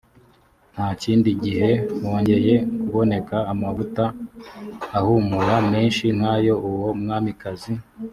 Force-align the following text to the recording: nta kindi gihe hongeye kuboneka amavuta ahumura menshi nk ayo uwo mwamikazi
nta 0.73 0.87
kindi 1.01 1.29
gihe 1.43 1.69
hongeye 2.01 2.53
kuboneka 2.79 3.35
amavuta 3.51 4.03
ahumura 4.97 5.55
menshi 5.71 6.05
nk 6.17 6.23
ayo 6.33 6.53
uwo 6.69 6.87
mwamikazi 7.01 7.73